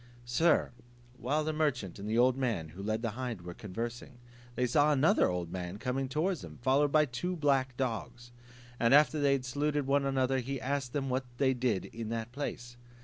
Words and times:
Sir, 0.25 0.71
while 1.19 1.43
the 1.43 1.53
merchant 1.53 1.99
and 1.99 2.09
the 2.09 2.17
old 2.17 2.35
man 2.35 2.69
who 2.69 2.81
led 2.81 3.03
the 3.03 3.11
hind 3.11 3.41
were 3.41 3.53
conversing, 3.53 4.17
they 4.55 4.65
saw 4.65 4.91
another 4.91 5.29
old 5.29 5.51
man 5.51 5.77
coming 5.77 6.09
towards 6.09 6.41
them, 6.41 6.57
followed 6.63 6.91
by 6.91 7.05
two 7.05 7.35
black 7.35 7.77
dogs; 7.77 8.31
after 8.79 9.19
they 9.19 9.33
had 9.33 9.45
saluted 9.45 9.85
one 9.85 10.03
another, 10.07 10.39
he 10.39 10.59
asked 10.59 10.93
them 10.93 11.07
what 11.11 11.25
they 11.37 11.53
did 11.53 11.85
in 11.85 12.09
that 12.09 12.31
place? 12.31 12.77